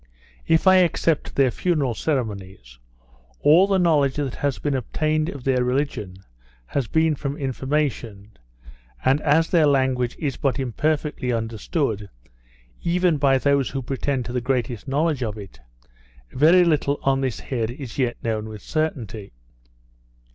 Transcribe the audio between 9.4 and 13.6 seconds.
their language is but imperfectly understood, even by